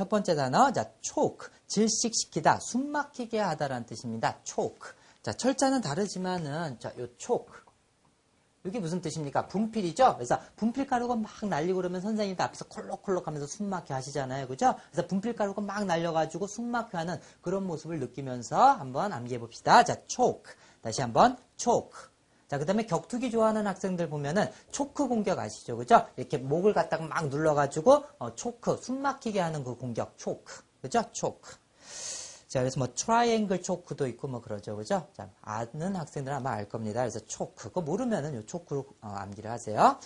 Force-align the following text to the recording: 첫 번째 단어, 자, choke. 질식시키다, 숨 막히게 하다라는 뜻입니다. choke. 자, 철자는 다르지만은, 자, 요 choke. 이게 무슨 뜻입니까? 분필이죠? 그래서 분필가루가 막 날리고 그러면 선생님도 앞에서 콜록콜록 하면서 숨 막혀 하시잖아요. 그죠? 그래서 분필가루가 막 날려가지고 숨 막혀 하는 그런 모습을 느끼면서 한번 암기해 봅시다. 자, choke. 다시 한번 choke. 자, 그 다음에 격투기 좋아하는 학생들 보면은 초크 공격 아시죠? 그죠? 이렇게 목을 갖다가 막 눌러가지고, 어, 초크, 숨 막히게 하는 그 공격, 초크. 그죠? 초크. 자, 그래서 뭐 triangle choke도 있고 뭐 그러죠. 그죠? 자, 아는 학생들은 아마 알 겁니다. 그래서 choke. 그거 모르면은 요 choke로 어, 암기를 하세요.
첫 0.00 0.08
번째 0.08 0.34
단어, 0.34 0.72
자, 0.72 0.90
choke. 1.02 1.48
질식시키다, 1.66 2.60
숨 2.60 2.90
막히게 2.90 3.38
하다라는 3.38 3.84
뜻입니다. 3.84 4.38
choke. 4.44 4.92
자, 5.22 5.30
철자는 5.34 5.82
다르지만은, 5.82 6.78
자, 6.78 6.90
요 6.98 7.06
choke. 7.18 7.52
이게 8.64 8.78
무슨 8.78 9.02
뜻입니까? 9.02 9.46
분필이죠? 9.48 10.14
그래서 10.14 10.40
분필가루가 10.56 11.16
막 11.16 11.30
날리고 11.46 11.76
그러면 11.76 12.00
선생님도 12.00 12.42
앞에서 12.42 12.64
콜록콜록 12.68 13.26
하면서 13.26 13.46
숨 13.46 13.68
막혀 13.68 13.94
하시잖아요. 13.94 14.48
그죠? 14.48 14.74
그래서 14.90 15.06
분필가루가 15.06 15.60
막 15.60 15.84
날려가지고 15.84 16.46
숨 16.46 16.70
막혀 16.70 16.96
하는 16.96 17.20
그런 17.42 17.66
모습을 17.66 18.00
느끼면서 18.00 18.56
한번 18.58 19.12
암기해 19.12 19.38
봅시다. 19.38 19.84
자, 19.84 19.96
choke. 20.06 20.54
다시 20.80 21.02
한번 21.02 21.36
choke. 21.58 21.92
자, 22.50 22.58
그 22.58 22.66
다음에 22.66 22.84
격투기 22.84 23.30
좋아하는 23.30 23.68
학생들 23.68 24.08
보면은 24.08 24.50
초크 24.72 25.06
공격 25.06 25.38
아시죠? 25.38 25.76
그죠? 25.76 26.08
이렇게 26.16 26.36
목을 26.36 26.74
갖다가 26.74 27.06
막 27.06 27.28
눌러가지고, 27.28 28.04
어, 28.18 28.34
초크, 28.34 28.76
숨 28.82 29.02
막히게 29.02 29.38
하는 29.38 29.62
그 29.62 29.76
공격, 29.76 30.18
초크. 30.18 30.64
그죠? 30.82 31.04
초크. 31.12 31.52
자, 32.48 32.58
그래서 32.58 32.80
뭐 32.80 32.88
triangle 32.92 33.62
choke도 33.62 34.08
있고 34.08 34.26
뭐 34.26 34.40
그러죠. 34.40 34.74
그죠? 34.74 35.06
자, 35.12 35.30
아는 35.42 35.94
학생들은 35.94 36.38
아마 36.38 36.50
알 36.50 36.68
겁니다. 36.68 37.02
그래서 37.02 37.20
choke. 37.20 37.68
그거 37.68 37.82
모르면은 37.82 38.34
요 38.34 38.44
choke로 38.44 38.84
어, 39.00 39.06
암기를 39.06 39.48
하세요. 39.48 40.00